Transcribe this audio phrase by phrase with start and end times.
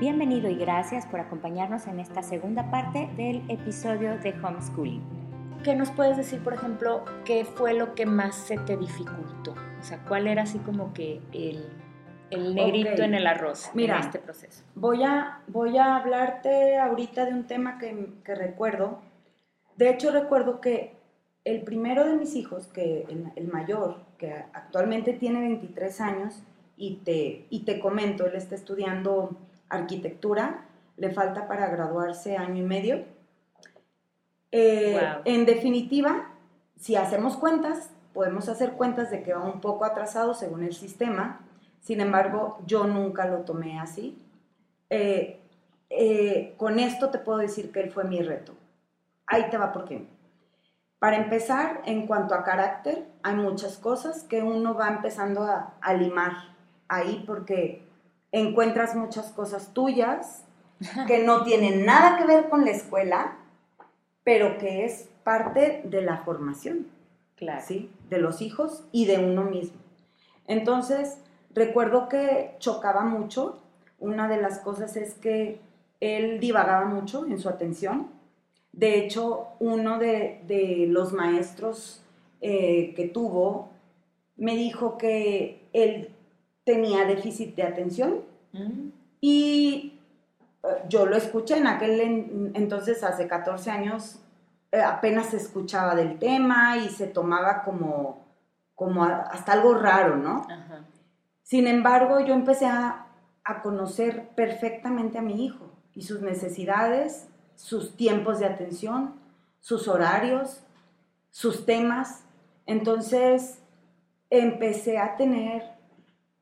[0.00, 5.02] Bienvenido y gracias por acompañarnos en esta segunda parte del episodio de Homeschooling.
[5.64, 9.56] ¿Qué nos puedes decir, por ejemplo, qué fue lo que más se te dificultó?
[9.80, 11.68] O sea, ¿cuál era así como que el,
[12.30, 14.62] el negrito en el arroz Mira, en este proceso?
[14.76, 19.00] Voy a, voy a hablarte ahorita de un tema que, que recuerdo.
[19.76, 20.94] De hecho, recuerdo que
[21.42, 26.44] el primero de mis hijos, que el, el mayor, que actualmente tiene 23 años,
[26.76, 29.36] y te, y te comento, él está estudiando
[29.68, 30.64] arquitectura,
[30.96, 33.04] le falta para graduarse año y medio.
[34.50, 35.22] Eh, Wow.
[35.24, 36.30] En definitiva,
[36.76, 41.40] si hacemos cuentas, podemos hacer cuentas de que va un poco atrasado según el sistema,
[41.80, 44.18] sin embargo, yo nunca lo tomé así.
[44.90, 45.40] Eh,
[45.90, 48.54] eh, con esto te puedo decir que él fue mi reto.
[49.26, 50.06] Ahí te va por qué.
[50.98, 55.94] Para empezar, en cuanto a carácter, hay muchas cosas que uno va empezando a, a
[55.94, 56.32] limar
[56.88, 57.87] ahí porque
[58.32, 60.44] encuentras muchas cosas tuyas
[61.06, 63.38] que no tienen nada que ver con la escuela,
[64.24, 66.86] pero que es parte de la formación.
[67.36, 67.62] Claro.
[67.66, 67.90] ¿sí?
[68.10, 69.78] De los hijos y de uno mismo.
[70.46, 71.18] Entonces,
[71.54, 73.60] recuerdo que chocaba mucho.
[74.00, 75.60] Una de las cosas es que
[76.00, 78.08] él divagaba mucho en su atención.
[78.72, 82.02] De hecho, uno de, de los maestros
[82.40, 83.70] eh, que tuvo
[84.36, 86.14] me dijo que él
[86.72, 88.10] tenía déficit de atención
[88.52, 88.88] Mm,
[89.20, 89.98] y
[90.62, 94.20] eh, yo lo escuché en aquel en- entonces, hace 14 años,
[94.72, 98.24] eh, apenas se escuchaba del tema y se tomaba como,
[98.74, 100.46] como a- hasta algo raro, ¿no?
[100.48, 100.80] Ajá.
[101.42, 103.06] Sin embargo, yo empecé a,
[103.44, 109.14] a conocer perfectamente a mi hijo y sus necesidades, sus tiempos de atención,
[109.60, 110.62] sus horarios,
[111.30, 112.22] sus temas.
[112.66, 113.58] Entonces,
[114.30, 115.77] empecé a tener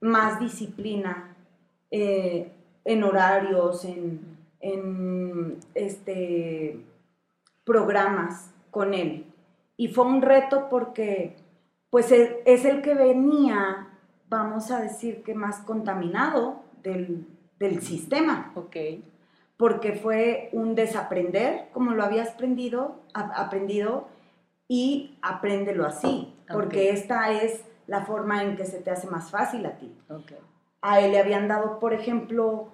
[0.07, 1.37] más disciplina
[1.91, 2.53] eh,
[2.85, 4.21] en horarios, en,
[4.61, 6.81] en, este,
[7.65, 9.27] programas con él.
[9.77, 11.37] Y fue un reto porque
[11.91, 13.89] pues es el que venía,
[14.29, 17.27] vamos a decir que más contaminado del,
[17.59, 18.77] del sistema, Ok.
[19.57, 24.09] porque fue un desaprender, como lo habías aprendido, aprendido
[24.69, 29.67] y apréndelo así, porque esta es la forma en que se te hace más fácil
[29.67, 29.95] a ti
[30.87, 32.69] a él le habían dado, por ejemplo,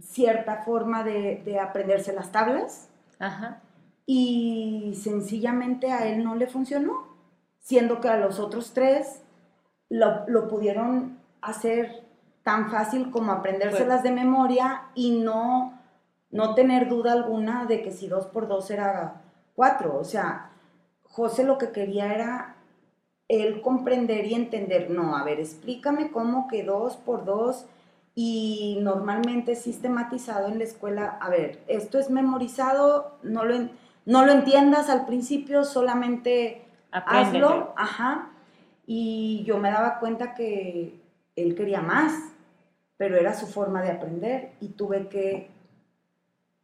[0.00, 2.88] cierta forma de, de aprenderse las tablas
[3.20, 3.60] Ajá.
[4.04, 7.06] y sencillamente a él no le funcionó,
[7.60, 9.22] siendo que a los otros tres
[9.88, 12.04] lo, lo pudieron hacer
[12.42, 15.78] tan fácil como aprendérselas de memoria y no,
[16.32, 19.22] no tener duda alguna de que si dos por dos era
[19.54, 19.96] cuatro.
[19.98, 20.50] O sea,
[21.04, 22.56] José lo que quería era
[23.30, 27.64] él comprender y entender, no, a ver, explícame cómo que dos por dos
[28.16, 33.68] y normalmente sistematizado en la escuela, a ver, esto es memorizado, no lo,
[34.04, 37.48] no lo entiendas al principio, solamente Apréndetelo.
[37.48, 38.30] hazlo, ajá,
[38.84, 41.00] y yo me daba cuenta que
[41.36, 42.12] él quería más,
[42.96, 45.50] pero era su forma de aprender y tuve que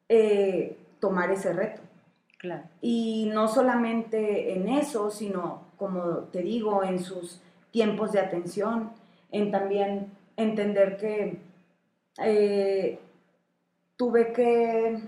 [0.08, 1.80] eh, tomar ese reto.
[2.38, 2.64] Claro.
[2.80, 8.92] Y no solamente en eso, sino, como te digo, en sus tiempos de atención,
[9.30, 11.40] en también entender que
[12.18, 12.98] eh,
[13.96, 15.02] tuve que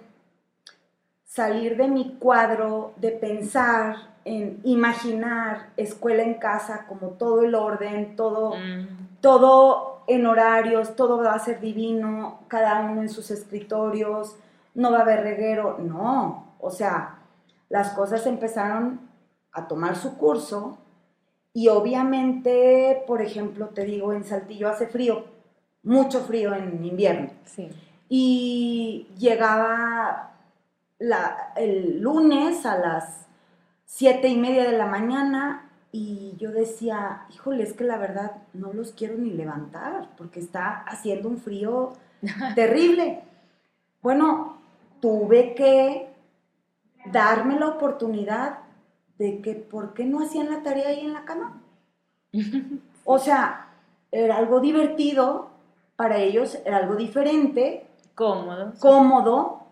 [1.24, 8.16] salir de mi cuadro, de pensar en imaginar escuela en casa como todo el orden,
[8.16, 14.36] todo Mm, todo en horarios, todo va a ser divino, cada uno en sus escritorios,
[14.74, 17.18] no va a haber reguero, no, o sea,
[17.68, 19.00] las cosas empezaron
[19.52, 20.78] a tomar su curso
[21.52, 25.24] y obviamente, por ejemplo, te digo, en Saltillo hace frío,
[25.82, 27.68] mucho frío en invierno sí.
[28.08, 30.32] y llegaba
[30.98, 33.26] la- el lunes a las
[33.86, 38.72] siete y media de la mañana y yo decía, híjole, es que la verdad no
[38.72, 41.92] los quiero ni levantar porque está haciendo un frío
[42.54, 43.22] terrible.
[44.02, 44.58] Bueno,
[45.00, 46.08] tuve que
[47.06, 48.58] darme la oportunidad
[49.18, 51.60] de que, ¿por qué no hacían la tarea ahí en la cama?
[53.10, 53.68] O sea,
[54.12, 55.48] era algo divertido
[55.96, 58.74] para ellos, era algo diferente, Cómodo.
[58.80, 59.62] cómodo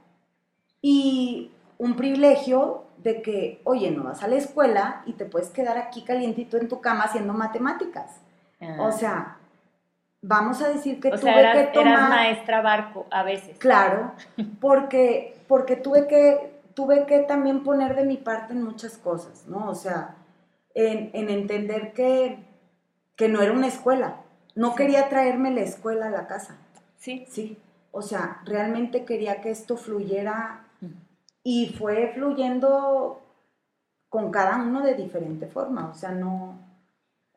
[0.80, 5.76] y un privilegio de que, oye, no vas a la escuela y te puedes quedar
[5.76, 8.22] aquí calientito en tu cama haciendo matemáticas.
[8.60, 8.76] Ah.
[8.80, 9.36] O sea,
[10.22, 11.92] vamos a decir que O tuve sea, eras, que tomar...
[11.92, 13.58] eras maestra barco a veces.
[13.58, 14.12] Claro,
[14.60, 19.68] porque, porque tuve, que, tuve que también poner de mi parte en muchas cosas, ¿no?
[19.70, 20.14] O sea,
[20.74, 22.38] en, en entender que,
[23.16, 24.20] que no era una escuela.
[24.54, 24.76] No Sí.
[24.76, 26.58] quería traerme la escuela a la casa,
[26.98, 27.24] Sí.
[27.28, 27.56] ¿sí?
[27.92, 30.66] O sea, realmente quería que esto fluyera
[31.42, 33.22] y fue fluyendo
[34.10, 35.88] con cada uno de diferente forma.
[35.88, 36.58] O sea, no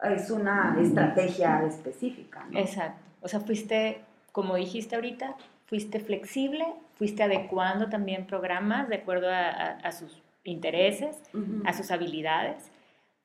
[0.01, 2.45] es una estrategia específica.
[2.53, 2.99] Exacto.
[3.21, 4.01] O sea, fuiste,
[4.33, 6.65] como dijiste ahorita, fuiste flexible,
[6.99, 11.17] fuiste adecuando también programas de acuerdo a, sus intereses,
[11.63, 12.69] a sus habilidades.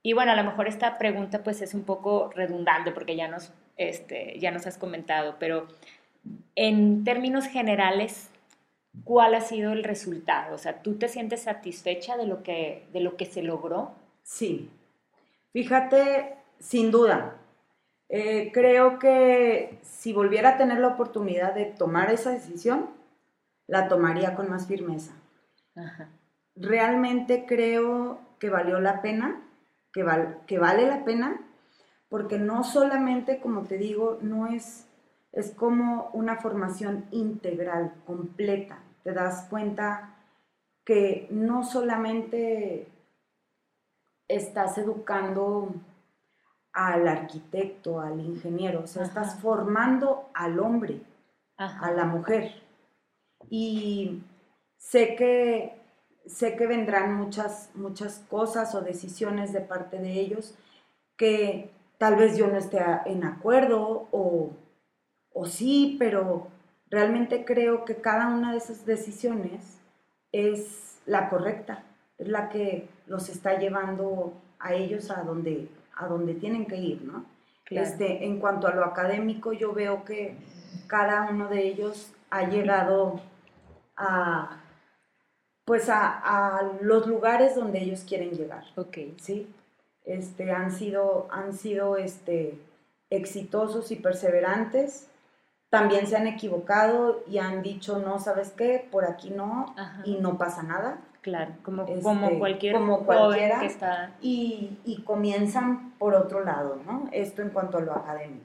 [0.01, 3.53] Y bueno, a lo mejor esta pregunta pues es un poco redundante porque ya nos,
[3.77, 5.67] este, ya nos has comentado, pero
[6.55, 8.31] en términos generales,
[9.03, 10.55] ¿cuál ha sido el resultado?
[10.55, 13.91] O sea, ¿tú te sientes satisfecha de lo que, de lo que se logró?
[14.23, 14.71] Sí.
[15.53, 17.39] Fíjate, sin duda.
[18.09, 22.91] Eh, creo que si volviera a tener la oportunidad de tomar esa decisión,
[23.67, 25.15] la tomaría con más firmeza.
[26.57, 29.43] Realmente creo que valió la pena,
[29.93, 30.05] que,
[30.47, 31.41] que vale la pena,
[32.09, 34.87] porque no solamente, como te digo, no es
[35.35, 38.79] es como una formación integral, completa.
[39.03, 40.15] Te das cuenta
[40.85, 42.87] que no solamente
[44.29, 45.75] estás educando
[46.73, 51.03] al arquitecto, al ingeniero, o sea, estás formando al hombre,
[51.57, 52.53] a la mujer.
[53.51, 54.23] Y
[54.77, 55.81] sé que,
[56.27, 60.55] sé que vendrán muchas, muchas cosas o decisiones de parte de ellos
[61.17, 64.51] que tal vez yo no esté en acuerdo o
[65.35, 66.47] o sí, pero
[66.89, 69.79] realmente creo que cada una de esas decisiones
[70.33, 71.85] es la correcta,
[72.17, 77.03] es la que los está llevando a ellos a donde, a donde tienen que ir,
[77.03, 77.27] ¿no?
[77.69, 80.37] Este, en cuanto a lo académico, yo veo que
[80.87, 83.21] cada uno de ellos ha llegado
[83.97, 84.61] a,
[85.65, 88.65] pues a, los lugares donde ellos quieren llegar.
[88.77, 88.99] Ok.
[89.21, 89.53] ¿Sí?
[90.05, 92.59] Este, han sido, han sido este,
[93.11, 95.09] exitosos y perseverantes
[95.75, 98.87] también se han equivocado y han dicho, no, ¿sabes qué?
[98.93, 99.75] Por aquí no,
[100.05, 100.99] y no pasa nada.
[101.21, 104.13] Claro, como, este, como cualquier como cualquiera, que está...
[104.21, 107.09] Y, y, comienzan por otro lado, ¿no?
[107.11, 108.45] Esto en cuanto a lo académico.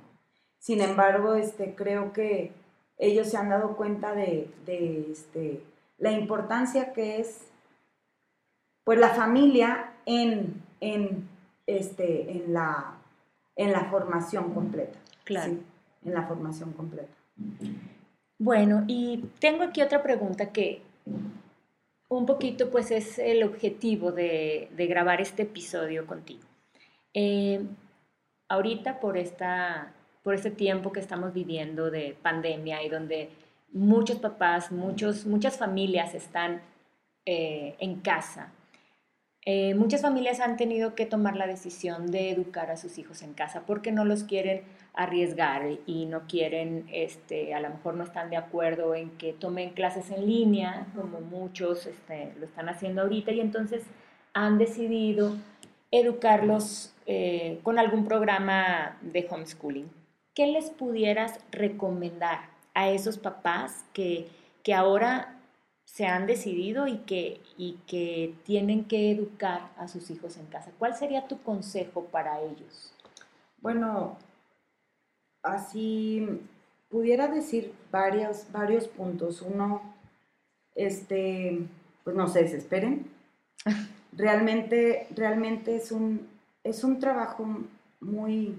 [0.57, 2.51] Sin embargo, este, creo que
[2.99, 5.63] ellos se han dado cuenta de, de este,
[5.97, 7.49] la importancia que es
[8.83, 11.27] pues la familia en, en,
[11.67, 12.97] este, en, la,
[13.55, 14.97] en la formación completa.
[15.23, 15.53] Claro.
[16.03, 17.13] En la formación completa.
[18.39, 20.81] Bueno, y tengo aquí otra pregunta que
[22.07, 26.41] un poquito pues es el objetivo de, grabar este episodio contigo.
[27.13, 27.63] Eh,
[28.47, 29.93] ahorita por, esta,
[30.23, 33.29] por este tiempo que estamos viviendo de pandemia y donde
[33.71, 36.61] muchos papás, muchos, muchas familias están
[37.25, 38.51] eh, en casa,
[39.45, 43.33] eh, muchas familias han tenido que tomar la decisión de educar a sus hijos en
[43.33, 44.63] casa porque no los quieren
[44.93, 49.71] arriesgar y no quieren, este, a lo mejor no están de acuerdo en que tomen
[49.71, 53.83] clases en línea, como muchos este, lo están haciendo ahorita, y entonces
[54.33, 55.35] han decidido
[55.89, 59.98] educarlos eh, con algún programa de homeschooling.
[60.39, 62.39] ¿Qué les pudieras recomendar
[62.73, 64.29] a esos papás que,
[64.63, 65.37] que ahora
[65.83, 70.71] se han decidido y que, y que tienen que educar a sus hijos en casa?
[70.79, 72.93] ¿Cuál sería tu consejo para ellos?
[73.57, 74.17] Bueno,
[75.43, 76.25] así
[76.87, 79.41] pudiera decir varios, varios puntos.
[79.41, 79.81] Uno,
[80.73, 81.67] este,
[82.05, 83.11] pues no se desesperen.
[84.13, 86.29] Realmente, realmente es un,
[86.63, 87.45] es un trabajo
[87.99, 88.55] muy,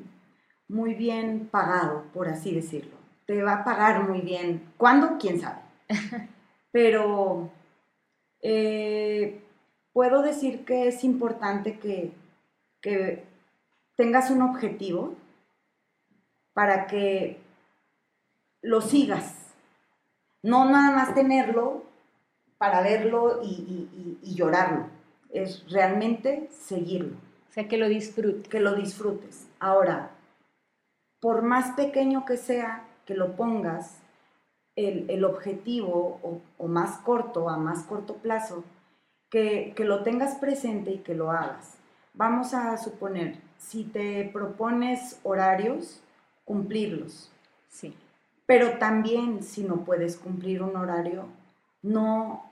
[0.71, 2.97] muy bien pagado, por así decirlo.
[3.27, 4.73] Te va a pagar muy bien.
[4.77, 5.19] ¿Cuándo?
[5.19, 5.61] ¿Quién sabe?
[6.73, 7.51] Pero
[8.41, 9.43] eh,
[9.93, 12.13] puedo decir que es importante que,
[12.81, 13.25] que
[13.97, 15.17] tengas un objetivo
[16.53, 17.39] para que
[18.63, 19.55] lo sigas.
[20.43, 21.85] No nada más tenerlo
[22.59, 24.87] para verlo y, llorarlo.
[25.31, 27.17] Es realmente seguirlo.
[27.49, 28.49] O sea, que lo disfrutes.
[28.49, 29.49] Que lo disfrutes.
[29.59, 30.11] Ahora,
[31.21, 33.99] por más pequeño que sea que lo pongas,
[34.77, 38.65] el, objetivo o, más corto, a más corto plazo,
[39.29, 41.77] que, que lo tengas presente y que lo hagas.
[42.15, 46.03] Vamos a suponer, si te propones horarios,
[46.45, 47.31] cumplirlos.
[47.69, 47.95] Sí.
[48.47, 51.27] Pero también si no puedes cumplir un horario,
[51.83, 52.51] no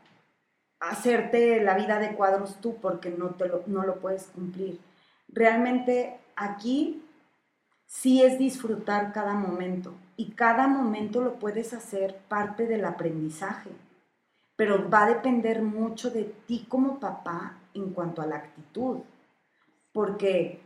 [0.80, 4.78] hacerte la vida de cuadros tú porque no, te lo, no lo puedes cumplir.
[5.28, 7.02] Realmente aquí
[7.88, 13.70] sí es disfrutar cada momento y cada momento lo puedes hacer parte del aprendizaje,
[14.54, 18.98] pero va a depender mucho de ti como papá en cuanto a la actitud,
[19.92, 20.60] porque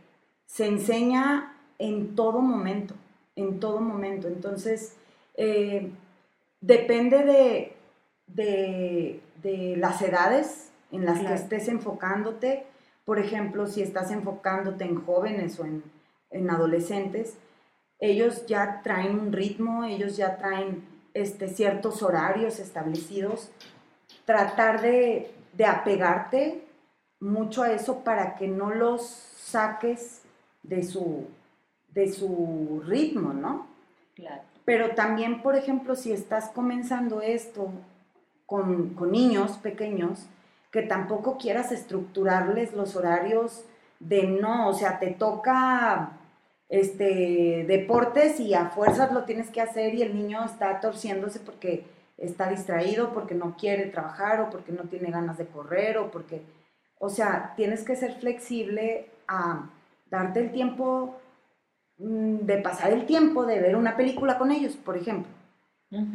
[0.45, 2.93] se enseña en todo momento
[3.35, 4.27] en todo momento.
[4.27, 4.95] Entonces,
[5.35, 5.91] eh,
[6.61, 7.75] depende
[8.27, 12.65] de, de, las edades en las que estés enfocándote.
[13.05, 15.83] Por ejemplo, si estás enfocándote en jóvenes o en,
[16.33, 17.37] en adolescentes,
[17.99, 23.49] ellos ya traen un ritmo, ellos ya traen este, ciertos horarios establecidos.
[24.25, 26.65] Tratar de, de apegarte
[27.19, 30.23] mucho a eso para que no los saques
[30.63, 31.27] de su,
[31.89, 33.67] de su ritmo, ¿no?
[34.15, 34.41] Claro.
[34.65, 37.71] Pero también, por ejemplo, si estás comenzando esto
[38.45, 40.27] con, niños pequeños,
[40.71, 43.65] que tampoco quieras estructurarles los horarios
[43.99, 46.11] de no, o sea, te toca
[46.73, 51.85] este deportes y a fuerzas lo tienes que hacer y el niño está torciéndose porque
[52.17, 56.41] está distraído, porque no quiere trabajar o porque no tiene ganas de correr o porque,
[56.97, 59.69] o sea, tienes que ser flexible a
[60.09, 61.19] darte el tiempo
[61.99, 65.31] mm, de pasar el tiempo de ver una película con ellos, por ejemplo,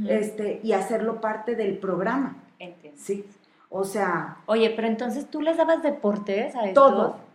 [0.08, 2.36] este, y hacerlo parte del programa.
[2.58, 3.00] Entiendo.
[3.00, 3.24] Sí.
[3.70, 4.38] O sea.
[4.46, 6.74] Oye, pero entonces tú les dabas deportes a estos.
[6.74, 7.27] Todo.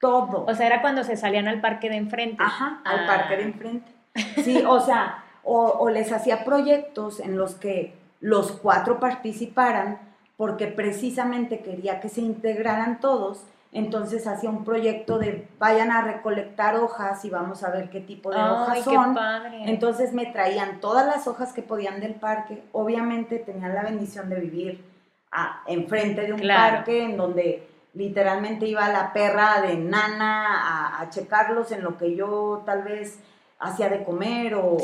[0.00, 0.44] Todo.
[0.46, 2.42] O sea, era cuando se salían al parque de enfrente.
[2.42, 3.06] Ajá, al ah.
[3.06, 3.92] parque de enfrente.
[4.44, 9.98] Sí, o sea, o, les hacía proyectos en los que los cuatro participaran,
[10.36, 16.76] porque precisamente quería que se integraran todos entonces hacía un proyecto de vayan a recolectar
[16.76, 19.12] hojas y vamos a ver qué tipo de hojas son.
[19.12, 19.62] Qué padre.
[19.66, 22.62] Entonces me traían todas las hojas que podían del parque.
[22.72, 24.84] Obviamente tenían la bendición de vivir
[25.30, 31.72] a, enfrente de un parque en donde literalmente iba la perra de nana a, checarlos
[31.72, 33.18] en lo que yo tal vez
[33.58, 34.76] hacía de comer o,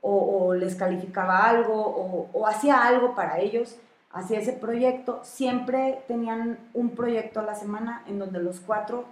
[0.00, 3.76] o, les calificaba algo o hacía algo para ellos
[4.12, 5.20] hacia ese proyecto.
[5.22, 9.04] Siempre tenían un proyecto a la semana en donde los cuatro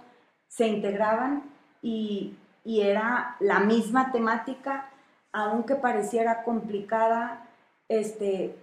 [0.47, 1.43] se integraban
[1.81, 4.89] y, era la misma temática,
[5.31, 7.47] aunque pareciera complicada,
[7.87, 8.57] este,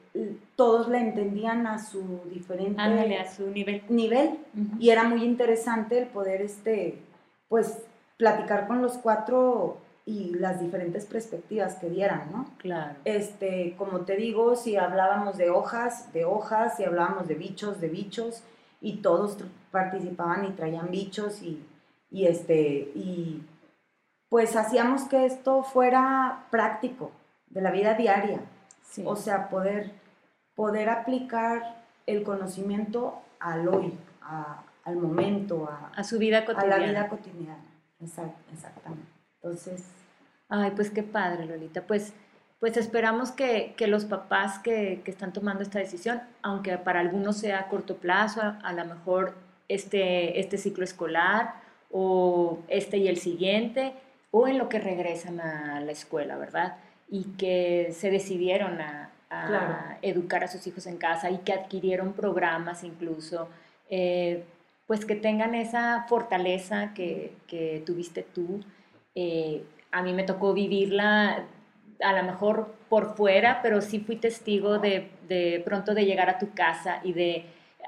[0.57, 4.39] todos la entendían a su diferente a su nivel, nivel
[4.79, 6.99] y era muy interesante el poder este
[7.49, 7.83] pues
[8.17, 12.47] platicar con los cuatro y las diferentes perspectivas que dieran, ¿no?
[12.59, 12.95] Claro.
[13.05, 17.89] Este, como te digo, si hablábamos de hojas, de hojas, si hablábamos de bichos, de
[17.89, 18.43] bichos,
[18.81, 19.39] y todos
[19.71, 21.65] participaban y traían bichos y,
[22.11, 23.43] y este, y
[24.29, 27.11] pues hacíamos que esto fuera práctico,
[27.49, 28.41] de la vida diaria.
[29.05, 29.93] O sea, poder,
[30.55, 33.93] poder aplicar el conocimiento al hoy,
[34.85, 36.77] al momento, a, su vida cotidiana.
[36.77, 37.65] A la vida cotidiana,
[38.01, 39.07] exactamente.
[39.43, 39.85] Entonces...
[40.49, 41.83] Ay, pues qué padre, Lolita.
[41.83, 42.13] Pues,
[42.61, 47.69] pues esperamos que, los papás que, están tomando esta decisión, aunque para algunos sea a
[47.69, 49.35] corto plazo, a, lo mejor
[49.69, 51.55] este, este ciclo escolar
[51.91, 53.95] o este y el siguiente,
[54.31, 56.77] o en lo que regresan a la escuela, ¿verdad?
[57.09, 59.11] Y que se decidieron a,
[60.03, 63.49] educar a sus hijos en casa y que adquirieron programas incluso,
[63.91, 64.45] eh,
[64.87, 68.61] pues que tengan esa fortaleza que, que tuviste tú.
[69.15, 71.45] Eh, a mí me tocó vivirla
[72.03, 76.39] a lo mejor por fuera, pero sí fui testigo de, de pronto de llegar a
[76.39, 77.47] tu casa y de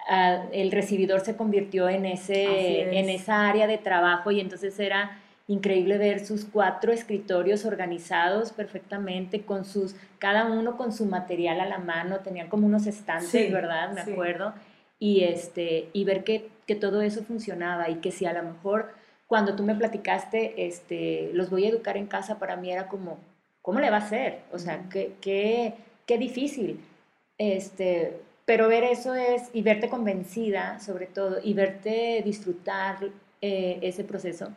[0.09, 5.21] ah, el recibidor se convirtió en, ese, en esa área de trabajo y entonces era
[5.49, 11.67] increíble ver sus cuatro escritorios organizados perfectamente, con sus, cada uno con su material a
[11.67, 13.93] la mano, tenían como unos estantes, ¿verdad?
[13.93, 14.55] Me acuerdo.
[14.99, 18.95] Y, este, y ver que, que todo eso funcionaba y que si a lo mejor
[19.27, 23.19] cuando tú me platicaste, este, los voy a educar en casa, para mí era como,
[23.61, 24.41] ¿cómo le va a hacer?
[24.53, 25.75] O sea, qué, qué,
[26.07, 26.81] qué difícil.
[27.39, 32.99] Este, pero ver eso es, y verte convencida sobre todo, y verte disfrutar
[33.43, 34.53] eh, ese proceso.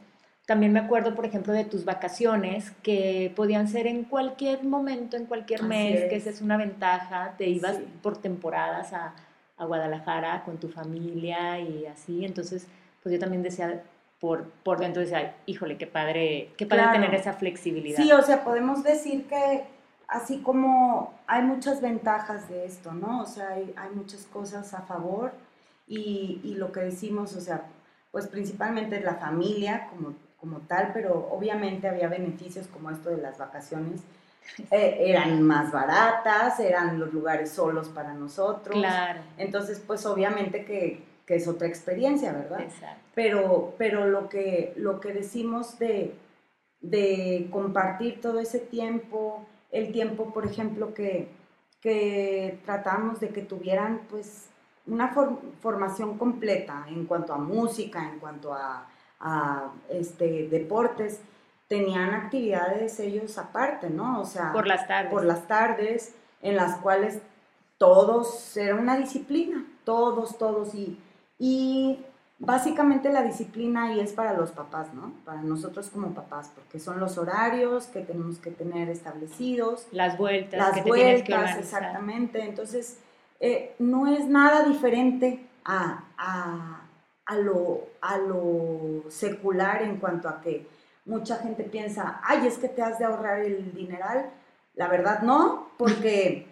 [0.50, 5.28] También me acuerdo, por ejemplo, de tus vacaciones, que podían ser en cualquier momento, en
[5.28, 7.36] cualquier mes, que esa es una ventaja.
[7.38, 9.14] Te ibas por temporadas a,
[9.60, 12.26] a Guadalajara con tu familia y así.
[12.26, 12.66] Entonces,
[13.04, 13.84] pues yo también decía,
[14.20, 18.02] por, por dentro decía, híjole, qué padre, qué padre tener esa flexibilidad.
[18.02, 19.66] Sí, o sea, podemos decir que
[20.08, 23.22] así como hay muchas ventajas de esto, ¿no?
[23.22, 25.32] O sea, hay, hay muchas cosas a favor
[25.88, 27.68] y, y, lo que decimos, o sea,
[28.10, 33.38] pues principalmente la familia como, como tal, pero obviamente había beneficios como esto de las
[33.38, 34.02] vacaciones.
[34.72, 38.76] Eh, eran más baratas, eran los lugares solos para nosotros.
[38.76, 39.22] Claro.
[39.38, 42.66] Entonces, pues obviamente que, que es otra experiencia, ¿verdad?
[43.14, 46.16] Pero, pero lo, que, lo que decimos de,
[46.82, 51.30] de compartir todo ese tiempo, el tiempo, por ejemplo, que,
[51.82, 54.50] que tratamos de que tuvieran pues
[54.88, 55.14] una
[55.62, 58.88] formación completa en cuanto a música, en cuanto a,
[59.90, 61.22] este, deportes,
[61.68, 64.22] tenían actividades ellos aparte, ¿no?
[64.22, 65.12] O sea, por las tardes.
[65.12, 67.20] Por las tardes en las cuales
[67.78, 70.98] todos, era una disciplina, todos, todos, y,
[71.38, 72.00] y
[72.40, 75.12] básicamente la disciplina ahí es para los papás, ¿no?
[75.26, 79.88] Para nosotros como papás, porque son los horarios que tenemos que tener establecidos.
[79.92, 80.58] Las vueltas.
[80.58, 82.44] Las vueltas, exactamente.
[82.44, 82.98] Entonces,
[83.40, 86.82] eh, no es nada diferente a, a,
[87.36, 90.68] lo, a lo secular en cuanto a que
[91.06, 94.30] mucha gente piensa, ay, es que te has de ahorrar el dineral.
[94.76, 96.48] La verdad no, porque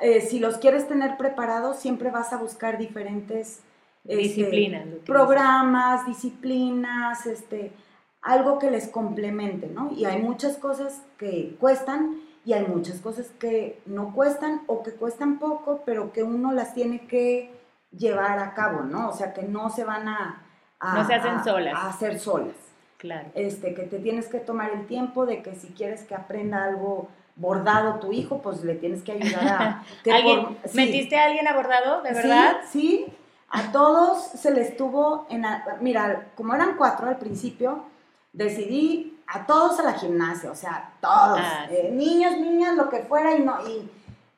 [0.00, 3.60] eh, si los quieres tener preparados, siempre vas a buscar diferentes
[4.04, 7.72] este, disciplinas, programas, disciplinas, este,
[8.20, 9.90] algo que les complemente, ¿no?
[9.92, 14.92] Y hay muchas cosas que cuestan y hay muchas cosas que no cuestan o que
[14.92, 17.50] cuestan poco, pero que uno las tiene que
[17.96, 19.08] llevar a cabo, ¿no?
[19.08, 20.42] O sea, que no se van a,
[20.80, 21.74] no se hacen solas.
[21.74, 22.56] a hacer solas.
[22.98, 23.28] Claro.
[23.34, 27.08] Este, que te tienes que tomar el tiempo de que si quieres que aprenda algo
[27.36, 29.84] bordado tu hijo, pues le tienes que ayudar a...
[30.12, 32.56] ¿Alguien, ¿Metiste a alguien a bordado, de verdad?
[32.70, 33.12] Sí, sí.
[33.50, 35.44] A todos se les tuvo en...
[35.80, 37.84] Mira, como eran cuatro al principio,
[38.32, 42.98] decidí a todos a la gimnasia, o sea, todos, ah, eh, niños, niñas, lo que
[42.98, 43.88] fuera, y, no, y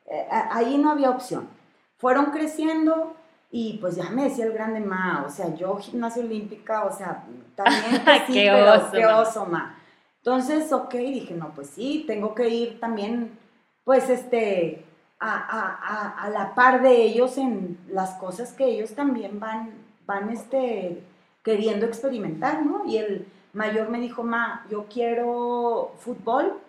[0.05, 1.49] eh, ahí no había opción.
[1.97, 3.16] Fueron creciendo
[3.49, 7.23] y pues ya me decía el grande ma, o sea, yo gimnasia olímpica, o sea,
[7.55, 9.75] también que sí, qué pero oso, qué oso, ma.
[10.17, 13.37] Entonces, ok, dije, no, pues sí, tengo que ir también,
[13.85, 14.83] pues, este,
[15.19, 19.71] a, a, a, la par de ellos en las cosas que ellos también van,
[20.05, 21.01] van, este,
[21.43, 22.83] queriendo experimentar, ¿no?
[22.85, 26.59] Y el mayor me dijo, ma, yo quiero fútbol,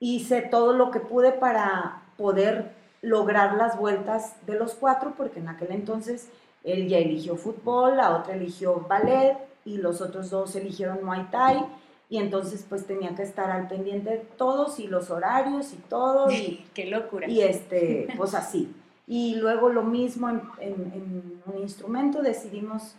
[0.00, 5.48] hice todo lo que pude para poder lograr las vueltas de los cuatro, porque en
[5.48, 6.28] aquel entonces
[6.64, 11.64] él ya eligió fútbol, la otra eligió ballet y los otros dos eligieron Muay Thai.
[12.10, 16.30] Y entonces pues tenía que estar al pendiente de todos y los horarios y todo.
[16.30, 17.28] Y, ¡Qué locura!
[17.28, 18.74] Y este, pues así.
[19.06, 22.94] Y luego lo mismo en, un instrumento, decidimos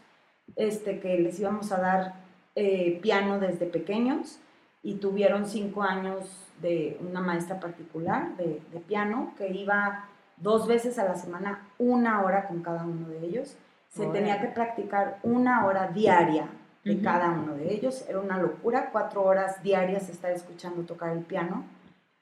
[0.56, 2.14] este, que les íbamos a dar
[2.56, 4.40] eh, piano desde pequeños
[4.82, 6.26] y tuvieron cinco años
[6.62, 10.06] de una maestra particular de, piano que iba
[10.38, 13.56] dos veces a la semana, una hora con cada uno de ellos.
[13.90, 16.48] Se tenía que practicar una hora diaria
[16.84, 18.06] de cada uno de ellos.
[18.08, 21.64] Era una locura, cuatro horas diarias estar escuchando tocar el piano.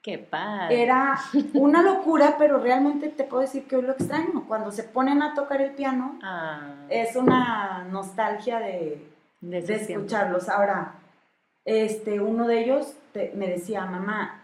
[0.02, 0.82] ¡Qué padre!
[0.82, 1.18] Era
[1.54, 4.44] una locura, pero realmente te puedo decir que hoy lo extraño.
[4.46, 6.74] Cuando se ponen a tocar el piano, ah.
[6.88, 9.06] es una nostalgia de,
[9.40, 10.48] de, escucharlos.
[10.48, 10.94] Ahora,
[11.68, 12.94] este, uno de ellos
[13.34, 14.40] me decía, mamá,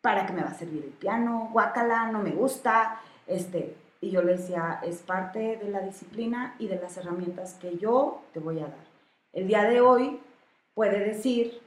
[0.00, 1.50] ¿para qué me va a servir el piano?
[1.52, 2.98] Guácala, no me gusta.
[3.26, 7.76] Este, y yo le decía, es parte de la disciplina y de las herramientas que
[7.76, 8.86] yo te voy a dar.
[9.34, 10.18] El día de hoy
[10.72, 11.60] puede decir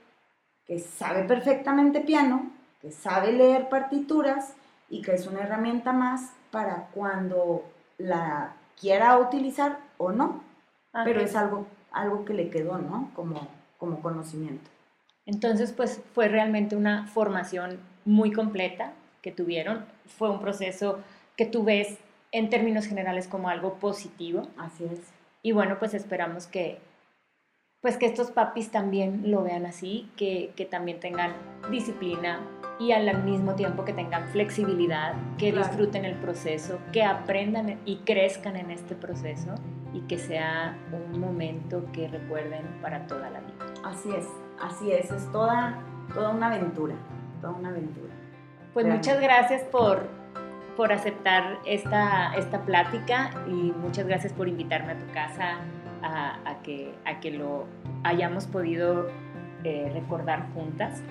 [0.66, 2.50] que sabe perfectamente piano,
[2.82, 4.56] que sabe leer partituras
[4.90, 7.64] y que es una herramienta más para cuando
[8.00, 10.42] la quiera utilizar o no.
[11.04, 13.12] Pero es algo, algo que le quedó, ¿no?
[13.14, 14.72] Como, como conocimiento.
[15.26, 19.86] Entonces, pues fue realmente una formación muy completa que tuvieron.
[20.06, 21.00] Fue un proceso
[21.36, 21.98] que tú ves
[22.32, 24.48] en términos generales como algo positivo.
[24.58, 25.00] Así es.
[25.42, 26.80] Y bueno, pues esperamos que,
[27.82, 31.34] pues que estos papis también lo vean así, que, también tengan
[31.72, 32.40] disciplina
[32.80, 38.58] y al mismo tiempo que tengan flexibilidad, que disfruten el proceso, que aprendan y crezcan
[38.58, 39.56] en este proceso
[39.94, 43.74] y que sea un momento que recuerden para toda la vida.
[43.84, 44.26] Así es.
[44.62, 45.80] Así es, es toda,
[46.14, 46.96] toda una aventura,
[47.42, 48.14] toda una aventura.
[48.74, 50.08] Pues muchas gracias por,
[50.76, 55.60] por aceptar esta, esta plática y muchas gracias por invitarme a tu casa
[56.04, 57.66] a, que, a que lo
[58.04, 59.08] hayamos podido
[59.64, 61.02] eh, recordar juntas.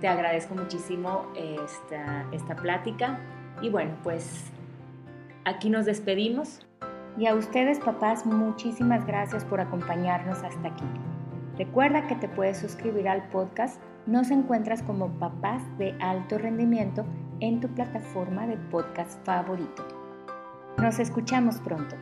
[0.00, 3.18] Te agradezco muchísimo esta, esta plática
[3.60, 4.50] y bueno, pues
[5.44, 6.66] aquí nos despedimos.
[7.18, 10.84] Y a ustedes papás, muchísimas gracias por acompañarnos hasta aquí.
[11.60, 13.82] Recuerda que te puedes suscribir al podcast.
[14.06, 17.04] Nos encuentras como Papás de Alto Rendimiento
[17.40, 19.86] en tu plataforma de podcast favorito.
[20.78, 21.96] Nos escuchamos pronto.